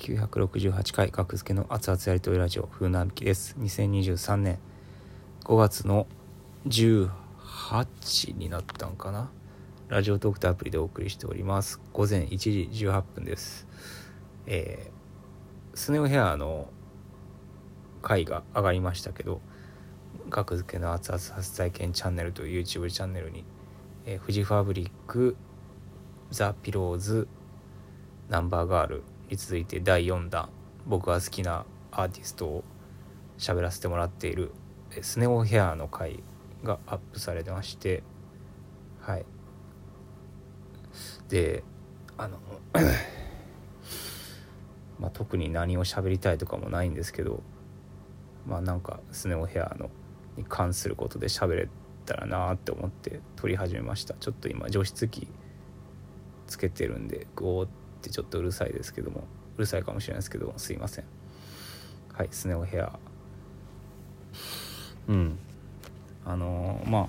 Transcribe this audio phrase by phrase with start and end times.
[0.00, 3.54] 968回格付けの熱々やりとりラジオ風なびきです。
[3.60, 4.58] 2023年。
[5.44, 6.06] 5月の
[6.66, 9.30] 18になったんかな。
[9.88, 11.82] ラジオトークとアプリでお送りしております。
[11.92, 13.66] 午前1時18分です。
[14.46, 16.70] えー、スネオヘアの
[18.00, 19.42] 回が上がりましたけど
[20.30, 23.44] 格付けの熱々初体験チャンネルという YouTube チャンネルに、
[24.06, 25.36] えー、フジファブリック
[26.30, 27.28] ザ・ピローズ
[28.30, 30.48] ナンバーガールに続いて第4弾
[30.86, 32.64] 僕が好きなアーティストを
[33.38, 34.52] 喋らせてもらっている
[35.02, 36.22] スネオヘアの回
[36.64, 38.02] がアップされてまして
[39.00, 39.24] はい。
[41.28, 41.62] で
[42.18, 42.38] あの
[44.98, 47.42] まあ特に何を喋りたいとかもないんですけど
[48.46, 49.90] まあなんかスネオヘアの
[50.36, 51.68] に関することで喋れ
[52.04, 54.14] たらなって思って撮り始めました。
[54.14, 55.28] ちょっと今除湿機
[56.46, 59.24] つけてるんでゴーってってちょっとうるさいですけども
[59.56, 61.04] うるさいかもしれないですけどすいません。
[62.12, 62.98] はいスネ夫ヘア
[65.08, 65.38] うん。
[66.24, 67.08] あのー、ま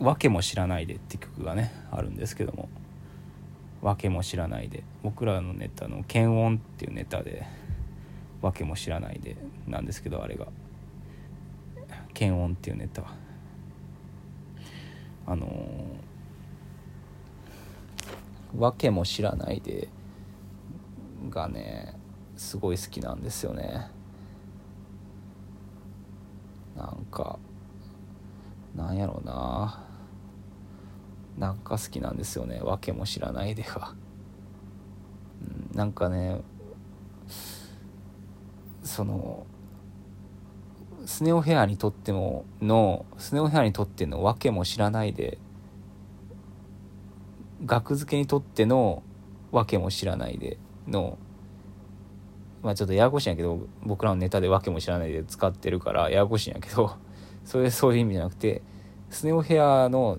[0.00, 2.68] あ「わけも知らないで」って曲がねあるんですけども
[3.82, 7.46] 「わけも知らないで」僕らのネタの「検温」っていうネタで
[8.42, 10.46] 「わけも知らないで」なんですけどあれが
[12.14, 13.02] 「検温」っていうネタ。
[15.26, 16.13] あのー
[18.56, 19.88] わけも知らないで
[21.30, 21.94] がね
[22.36, 23.90] すごい好きなんですよね。
[26.76, 27.38] なんか
[28.74, 29.84] なんやろうな。
[31.38, 32.60] なんか好きなんですよね。
[32.60, 33.94] わけも知らないでが、
[35.72, 36.40] うん、なんかね
[38.82, 39.46] その
[41.06, 45.38] スネ夫ヘアにとってものスネ夫ヘアにとってのわけも知らないで
[47.64, 49.02] 額付けにとっての
[49.52, 51.18] わけも知らないでの
[52.62, 56.96] まあちょっとややこしいんやけど僕らのネタでわけも知らないで使ってるからややこしいんやけど
[57.44, 58.62] それそういう意味じゃなくて
[59.10, 60.18] スネ夫ヘアの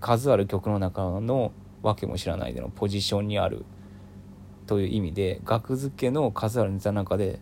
[0.00, 1.52] 数ある曲の中の
[1.82, 3.64] わけも知らないでのポジションにある
[4.66, 7.38] という意味で額付けの数あるネタの中で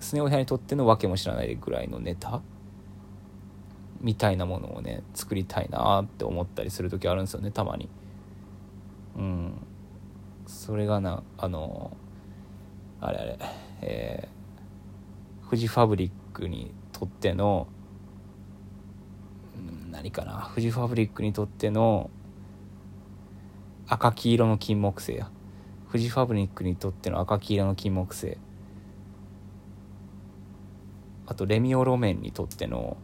[0.00, 2.40] スネ夫ヘアにとってのわけも知らないでぐらいのネタ
[4.00, 7.88] みたいなものをね作りたいなって思ったりする時あるんですよねたまに。
[9.16, 9.66] うん。
[10.46, 11.96] それがなあの
[13.00, 13.38] あれあれ
[13.80, 17.66] えー、フジファブリックにとっての、
[19.56, 22.10] うん、何かなフジファブリックにとっての
[23.86, 25.30] 赤黄色の金木犀や。
[25.88, 28.38] フジファブリックにとっての赤黄色の金木犀。
[31.26, 32.96] あとレミオ路面にとっての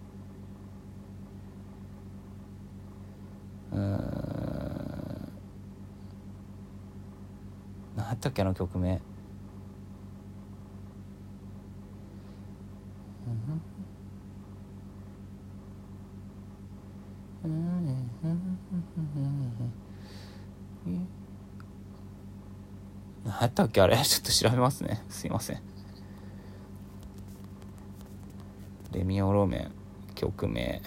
[3.72, 4.58] うん
[7.96, 9.00] 何やったっけあの曲名？
[23.24, 23.96] 何やったっけあれ？
[24.02, 25.02] ちょっと調べますね。
[25.08, 25.60] すいません。
[28.92, 29.70] レミオロメン
[30.14, 30.80] 曲名。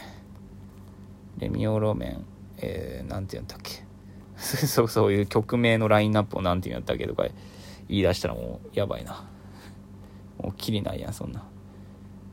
[1.37, 2.25] レミオロメン
[2.63, 3.83] えー、なんて言うんだっけ？
[4.67, 7.27] そうそういう曲名のラインナップを何て言うんやったっけとか
[7.87, 9.23] 言い出したらもうやばいな。
[10.41, 11.43] もうきりないやんそんな。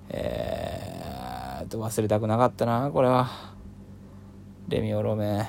[0.09, 3.29] えーと忘れたくなかったなこれは。
[4.69, 5.49] レミオロメ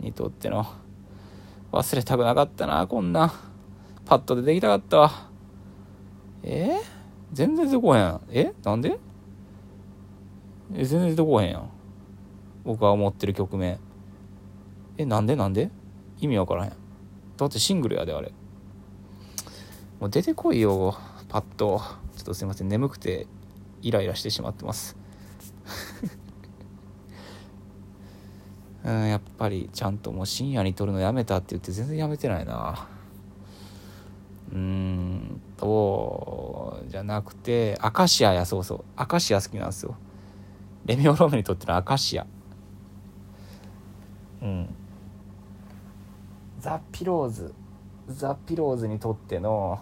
[0.00, 0.66] にとっての。
[1.70, 3.32] 忘れたくなかったなこんな。
[4.04, 5.10] パッと出てきたかったわ。
[6.42, 6.80] えー、
[7.32, 8.20] 全然出てこへん。
[8.30, 8.52] え？
[8.64, 8.98] なんで？
[10.74, 11.70] え全然出てこへんやん。
[12.64, 13.78] 僕が思ってる曲名。
[14.98, 15.36] えなんで？
[15.36, 15.70] なんで？
[16.20, 16.72] 意味わからへん。
[17.36, 18.32] だってシングルやであれ。
[20.00, 20.96] もう出てこいよ
[21.28, 21.80] パッと。
[22.16, 22.68] ちょっとすいません。
[22.68, 23.26] 眠くて
[23.80, 24.96] イライラしてしまってます。
[28.84, 32.88] うんやっぱりちゃんともう深夜に撮るのやめたって言って全然やめてないな。
[34.52, 38.84] うんとじゃなくてアカシアやそうそう。
[38.96, 39.94] アカシア好きなんですよ。
[40.86, 42.26] レミオローメにとってのアカシア。
[44.42, 44.74] うん。
[46.58, 47.54] ザ・ピローズ
[48.08, 49.78] ザ・ピローズにとっての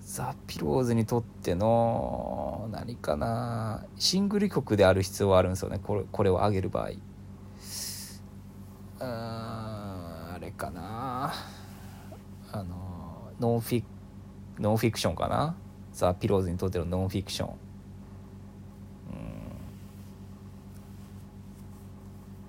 [0.00, 5.80] ザ・ピローズにとっての何かなシングル曲である必要はあるんですよね。
[5.82, 6.90] これこれを上げる場合。
[6.90, 6.98] うん
[9.00, 11.32] あれかな。
[12.52, 13.84] あのノンフィ
[14.58, 15.56] ノンフィクションかな。
[15.92, 17.54] ザ・ピローズにとってのノンフィクション。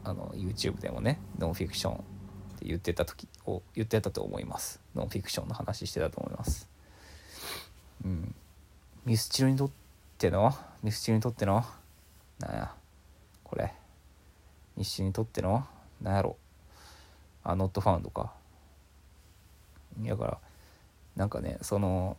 [0.04, 1.20] あの YouTube でもね。
[1.42, 1.98] ノンフィクションっ
[2.60, 4.80] て言ってた時を言ってたと思います。
[4.96, 6.70] ノンフィクションの話してたと思います。
[8.06, 8.36] うん。
[9.06, 9.72] ミスチルにとっ
[10.18, 11.66] てのミスチルにとっての
[12.40, 12.72] なんや。
[13.44, 13.74] これ。
[14.78, 15.66] ミスチルにとっての
[16.02, 16.38] なんやろ。
[17.44, 18.34] あノットファウンドか。
[20.00, 20.38] だから
[21.16, 22.18] なんかねその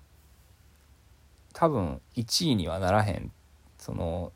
[1.53, 3.33] 多分1位にはならへん
[3.79, 4.33] その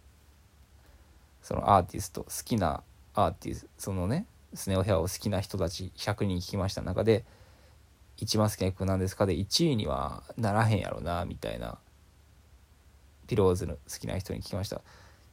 [1.42, 2.82] そのアーティスト好きな
[3.14, 7.24] アーティストそのねスネオヘアを好きな人たち100人聞きました中で
[8.16, 11.78] 一番好きな曲なんですかで1位にはならへんやろなみたいな
[13.26, 14.80] ピローズの好きな人に聞きました。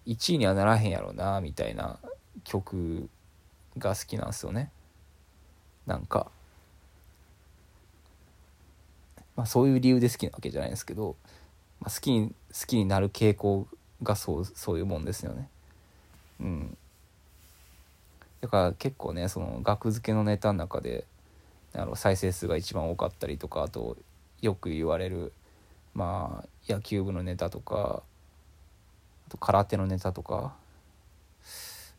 [0.08, 2.00] 1位にはならへんやろなみたいな
[2.44, 3.10] 曲
[3.78, 4.72] が好きなんですよね。
[5.86, 6.32] なんか
[9.36, 11.16] まあそういう理由で好きなわけじゃないですけど、
[11.80, 13.68] まあ、好きに好きになる傾向
[14.02, 15.50] がそうそういうもんですよね。
[16.42, 16.78] うん。
[18.44, 21.06] だから結構ねその額付けのネタの中で
[21.72, 23.96] あの再生数が一番多かったりとかあと
[24.42, 25.32] よく言われる
[25.94, 28.04] まあ野球部のネタとか
[29.28, 30.56] あと空手のネタとか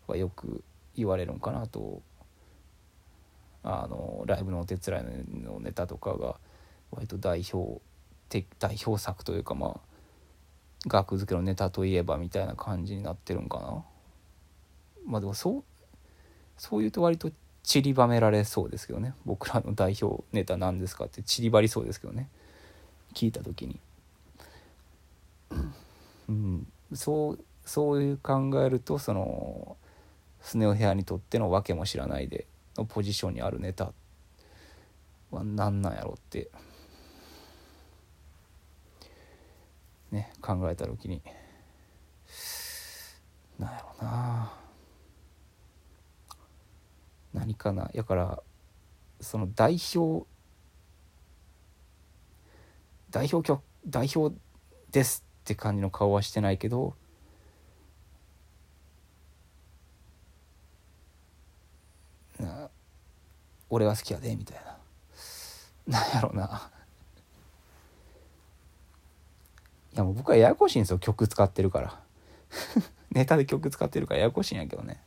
[0.07, 0.63] はよく
[0.95, 2.03] 言われるんかなと。
[3.67, 5.01] あのライブのお手伝
[5.41, 6.37] いのネタとかが
[6.91, 7.81] 割と代表
[8.59, 9.81] 代表作というかまあ
[10.87, 13.85] 額付けのネタといえばみたいな感じになってるんかな。
[15.07, 15.65] まあでもそう
[16.57, 17.31] そういうと割と
[17.63, 19.15] 散りばめられそうですけどね。
[19.25, 22.29] 僕らの代表ネタ何ですかって散りばりそうですけどね。
[23.15, 23.79] 聞いた時に、
[26.29, 29.77] うん、そうそういう考えるとその
[30.43, 32.47] スネオヘアにとっての訳も知らないで
[32.77, 33.93] のポジションにあるネタ
[35.31, 36.51] は何なんやろって。
[40.13, 41.23] ね考えた時に。
[43.59, 44.64] なんやろうな。
[47.35, 47.91] 何かな。
[47.93, 48.43] やから
[49.21, 50.27] その代表
[53.11, 54.35] 代表曲代表
[54.91, 56.95] ですって感じの顔はしてないけど
[63.75, 64.59] 俺は好きやでみたい
[65.89, 65.99] な。
[65.99, 66.71] なんやろうな。
[69.95, 72.01] いやもう僕はややこしいんですよ曲使ってるから。
[73.11, 75.03] ネタで曲使ってるからややこしいんやけどね。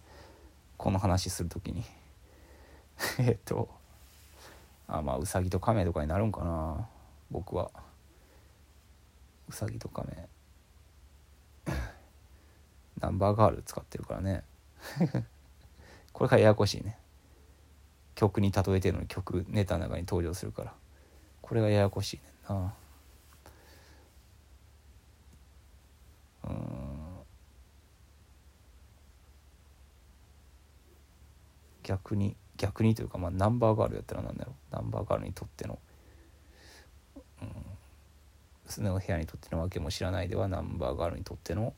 [0.75, 1.85] この話する時に。
[3.19, 3.69] えっと
[4.88, 6.88] あまあうさぎと亀とかになるんかな
[7.29, 7.69] 僕は。
[9.49, 10.27] うさぎと亀
[12.99, 14.44] ナンバーガール使ってるからね。
[16.13, 16.97] これからややこしいね。
[18.15, 20.73] 曲に例えてるのに曲ネタの中に登場するから。
[21.41, 22.23] これがややこしいね
[22.55, 22.73] んな。
[26.45, 26.97] うん。
[31.83, 34.75] 逆に逆にというかまあナンバーガールやったらなんだろう。
[34.75, 35.80] ナンバーガールにとっての、
[37.42, 37.50] うん、
[38.65, 41.74] スネの部屋にとってのわけも知らないではナンバーガールにとっての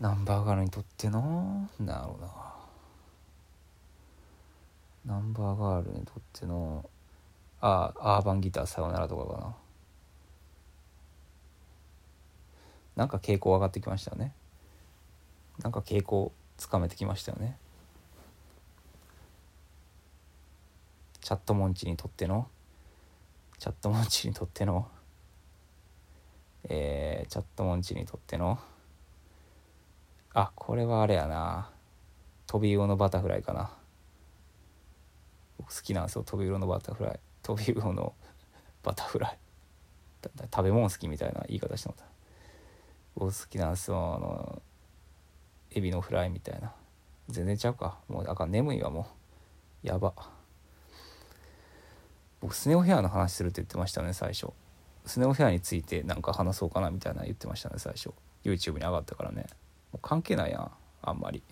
[0.00, 2.28] ナンバーガールにとってのなるほど
[5.06, 6.88] ナンバーガールにとっての
[7.60, 9.54] ああアーバンギターさよならとかかな。
[12.94, 14.32] なんか傾向上がってきましたよね。
[15.62, 17.56] なんか傾向つかめてきましたよね。
[21.20, 22.48] チャットモンチにとっての？
[23.58, 24.88] チャットモンチにとっての？
[26.64, 28.58] えー、チャットモンチにとっての？
[30.34, 31.70] あこれはあれやな。
[32.46, 33.70] 飛び魚のバタフライかな。
[35.58, 37.20] 僕好きなんですよ飛び魚のバタフライ。
[37.42, 38.14] 飛び魚の
[38.82, 39.38] バタフライ。
[40.52, 42.04] 食べ物好きみたいな言い方してもた。
[43.14, 44.62] 僕好きなんですよあの
[45.72, 46.72] エビのフライみたいな。
[47.28, 47.98] 全然ちゃうか。
[48.08, 49.06] もうだから眠いわも
[49.84, 49.86] う。
[49.86, 50.14] やば。
[52.40, 54.48] 僕スネオヘアの話するって言ってましたね最初。
[55.04, 58.10] スネオヘアについてなんか話そうかなみたいな言ってましたね最初。
[58.44, 59.46] YouTube に上がったからね。
[59.92, 60.70] もう関係ないやん
[61.02, 61.42] あんまり。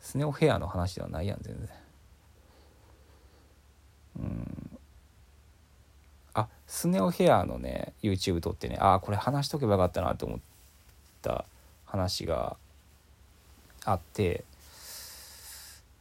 [0.00, 1.68] スネオヘアの話ではないやん全然。
[4.18, 4.78] うん。
[6.34, 10.38] あスネオヘアのね YouTube 撮ってねああこれ話しとけばよかったなと思っ
[11.22, 11.46] た
[11.84, 12.56] 話が
[13.86, 14.44] あって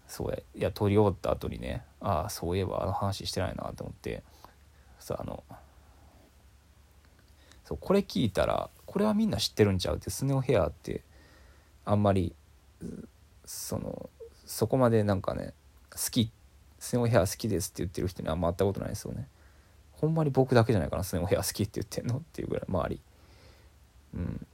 [0.08, 4.24] そうやいや撮り終わった後にねああそういえばあの話してないなと思って
[5.00, 5.44] さあの
[7.63, 11.04] そうこれ聞いたらこれはみんな知ってるんちゃうってスネオヘアって
[11.86, 12.34] あんまり
[13.46, 14.10] その
[14.46, 15.54] そこまでなんかね
[15.92, 16.32] 好き
[16.80, 19.27] スネオヘア好きですって言ってる人には会ったことないですよね。
[19.94, 22.18] ほんまに僕だけじゃないかなスネオヘア好きって言ってんの？
[22.18, 23.01] っていうぐらい周り。
[24.15, 24.48] うん。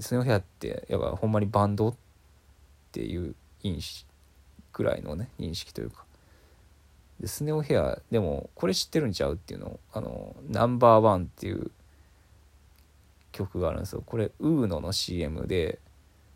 [0.00, 1.98] スネオヘアってやっぱほんまにバンドって
[2.92, 4.04] っていう印
[4.72, 6.04] くらいのね認識というか。
[7.20, 11.70] でスネオヘアでもこれ知ってるんちゃうっていうのをあのナンバーワンっていう
[13.30, 14.02] 曲があるんですよ。
[14.04, 15.78] これウーノの CM で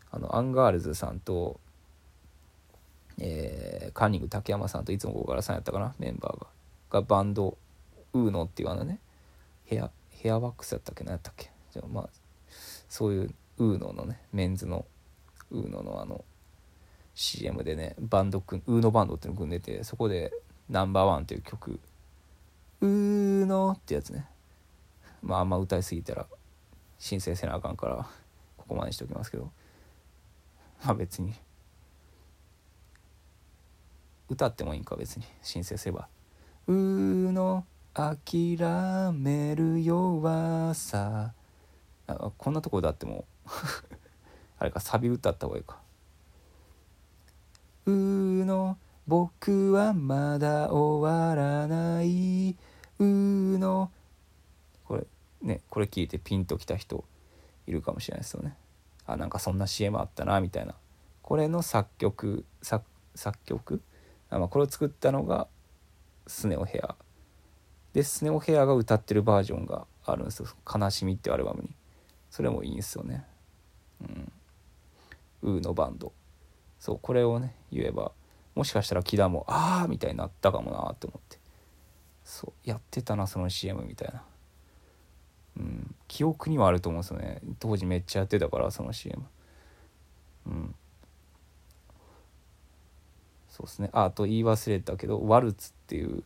[0.09, 1.59] あのアンガールズさんと、
[3.19, 6.47] えー、カンニング竹山さんといつも小柄さんやったかなメンバーが。
[6.89, 7.57] がバンド
[8.13, 8.99] ウーノっていうあのね
[9.65, 11.51] ヘアヘアワックスやったっけ何やったっけ。
[11.71, 12.09] じゃあまあ
[12.89, 14.85] そういうウーノのねメンズの
[15.51, 16.23] ウーノのあの
[17.17, 20.31] CM でねバンドくんウーノバンドっていうの組んでてそこで
[20.69, 21.79] 「ナンバーワンっていう曲
[22.79, 24.27] 「ウーノ」ってやつね。
[25.23, 26.27] まああんま歌いすぎたら
[26.99, 28.07] 申請せなあかんから
[28.55, 29.51] ここまでにしておきますけど。
[30.85, 31.33] まあ別に。
[34.29, 35.25] 歌ってもいいんか別に。
[35.41, 36.07] 申請すれば
[36.67, 36.75] 「うー
[37.31, 41.33] の諦める弱さ」
[42.05, 43.25] あこんなとこ歌っても
[44.59, 45.81] あれかサビ歌った方がいいか
[47.91, 48.77] 「の
[49.07, 52.55] 僕はまだ終わらない。
[52.99, 53.91] うの」
[54.85, 55.07] これ
[55.41, 57.03] ねこれ聞いてピンときた人
[57.65, 58.55] いるかもしれないですよね。
[59.05, 60.75] あなんかそんな CM あったなみたいな。
[61.21, 62.83] これの作曲作
[63.45, 63.81] 曲？
[64.29, 65.47] あ、まあ、これを作ったのが
[66.25, 66.95] スネオヘア。
[67.93, 71.75] でスネオヘアが歌ってるバージョンがあるんですよ「悲しみ」っていうアルバムに。
[72.29, 73.25] それもいいんですよね。
[74.01, 74.31] うん。
[75.41, 76.11] ウーのバンド。
[76.79, 78.11] そうこれをね言えば
[78.55, 81.39] もしかしたら木田も「ああ!」みたいになったかもなって思って。
[82.23, 84.23] そうやってたなその CM みたいな。
[85.57, 87.41] うん記憶にはあると思うんですよね。
[87.59, 89.23] 当時めっちゃやってたからその CM
[90.45, 90.75] うん。
[93.49, 93.89] そうですね。
[93.93, 96.23] ああと言い忘れたけどワルツっていう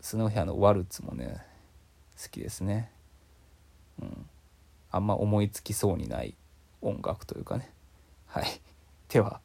[0.00, 1.46] スノーヘアのワルツもね
[2.20, 2.90] 好きですね。
[4.02, 4.28] うん。
[4.90, 6.34] あんま思いつきそうにない
[6.82, 7.72] 音楽というかね。
[8.26, 8.46] はい。
[9.08, 9.40] では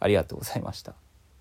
[0.00, 0.94] ありがとうございました。